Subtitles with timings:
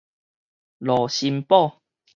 [0.79, 1.77] 盧森堡